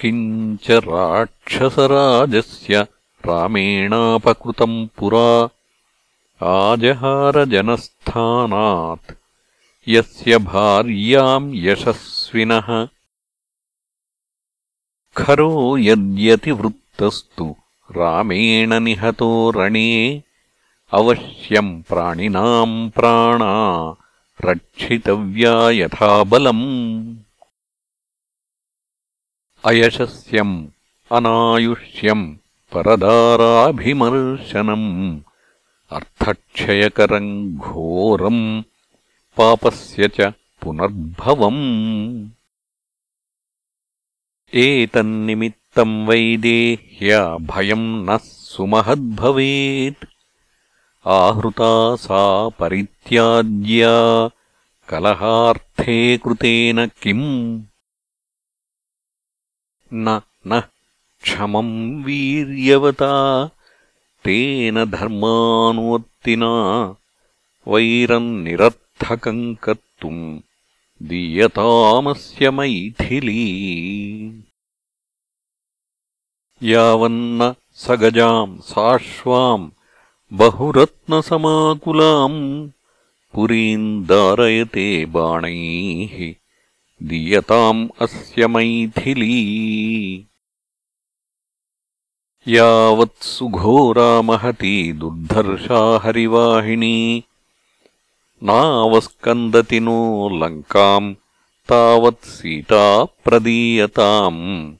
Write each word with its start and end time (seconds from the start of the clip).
किञ्च 0.00 0.66
राक्षसराजस्य 0.86 2.74
रामेणापकृतम् 3.26 4.78
पुरा 4.98 5.28
आजहारजनस्थानात् 6.42 9.12
यस्य 9.88 10.38
भार्याम् 10.38 11.54
यशस्विनः। 11.54 12.88
खरो 15.16 15.78
यद्यतिवृत्तस्तु 15.78 17.56
रामेण 17.90 18.80
निहतो 18.80 19.50
रणे। 19.50 20.22
अवश्यम् 20.92 21.82
प्राणिनाम् 21.82 22.90
प्राणा 22.90 23.94
रक्षितव्या 24.44 25.70
यथा 25.70 26.24
बलम्। 26.24 27.16
अयशस्यम् 29.64 30.68
अनायुष्यम् 31.12 32.36
परदाराभिमर्शनम् 32.72 35.20
अर्थक्षयकरम् 35.90 37.56
घोरम् 37.58 38.62
पापस्य 39.36 40.08
च 40.08 40.20
पुनर्भवम्। 40.62 42.28
एतन्निमित्तम् 44.54 46.06
वैदेह्या 46.06 47.36
भयम् 47.36 48.06
नः 48.06 48.16
सुमहद्भवेत्। 48.16 50.04
आहृता 51.06 51.96
सा 51.96 52.48
परित्याज्या 52.48 54.28
कलहार्थे 54.88 56.18
कृतेन 56.18 56.86
किम्? 56.86 57.62
न 59.94 60.20
नः 60.46 60.60
क्षमम् 61.22 62.04
वीर्यवता 62.04 63.50
तेन 64.26 64.84
धर्मानुवर्तिना 64.84 66.52
वैरम् 67.68 68.44
निरर्थकम् 68.44 69.56
कर्तुम् 69.56 70.40
दीयतामस्य 71.02 72.50
मैथिली। 72.50 73.44
यावन्न 76.62 77.54
सगजाम् 77.74 78.58
साश्वाम् 78.58 79.70
बहुरत्नसमाकुलाम् 80.32 82.70
पुरीम् 83.34 84.06
दारयते 84.06 85.06
बाणैः 85.06 86.34
दीयताम् 87.02 87.88
अस्य 88.00 88.46
मैथिली 88.46 89.36
यावत्सुघोरा 92.48 94.22
महती 94.22 94.92
दुर्धर्षा 94.92 96.00
हरिवाहिनी। 96.04 97.24
नावस्कन्दति 98.42 99.80
नो 99.80 100.28
लङ्काम् 100.32 101.14
तावत् 101.68 102.24
सीता 102.24 103.04
प्रदीयताम्। 103.04 104.74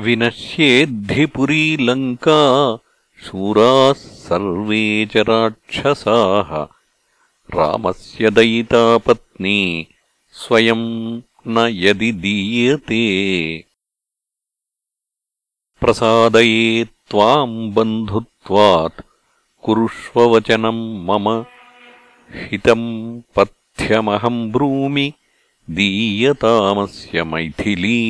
विनश्येद्धिपुरी 0.00 1.76
लङ्का 1.80 2.76
शूराः 3.24 3.92
सर्वे 3.92 5.06
च 5.06 5.16
राक्षसाः। 5.16 6.62
रामस्य 7.58 8.30
दयिता 8.30 8.98
पत्नी 8.98 9.86
स्वयम् 10.32 11.20
न 11.46 11.68
यदि 11.72 12.12
दीयते 12.12 13.67
प्रसादये 15.80 16.84
त्वाम् 17.10 17.72
बन्धुत्वात् 17.74 19.00
कुरुष्ववचनम् 19.64 20.82
मम 21.06 21.26
हितम् 22.34 22.88
पथ्यमहम् 23.36 24.50
ब्रूमि 24.52 25.06
दीयतामस्य 25.76 27.16
मैथिली। 27.24 28.00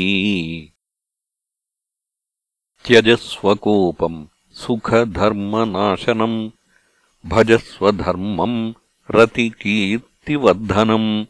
त्यजस्वकोपम् 2.84 4.26
सुखधर्मनाशनम् 4.52 6.50
भजस्वधर्मम् 7.26 8.72
रतिकीर्तिवर्धनम् 9.10 11.24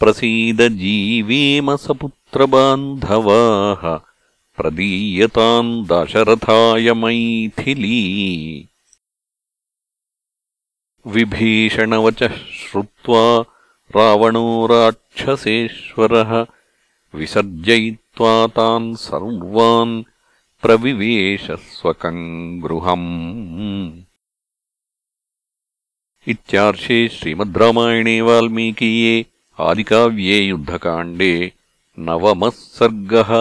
प्रसीदजीवेम 0.00 1.76
सपुत्रबान्धवाः 1.76 4.00
प्रदीयताम् 4.56 5.86
दशरथाय 5.86 6.92
मैथिली। 6.92 8.68
विभीषणवचः 11.06 12.36
श्रुत्वा 12.36 13.55
रावणो 13.94 14.66
राक्षसेश्वरः 14.70 16.32
विसर्जयित्वा 17.18 18.34
तान् 18.56 18.94
सर्वान् 19.06 20.02
प्रविवेशस्वकम् 20.62 22.24
गृहम् 22.62 23.06
इत्यार्षे 26.32 26.98
श्रीमद् 27.16 27.58
रामायणे 27.62 28.20
वाल्मीकीये 28.28 29.14
आदिकाव्ये 29.68 30.40
युद्धकाण्डे 30.46 31.32
नवमः 32.08 32.50
सर्गः 32.78 33.32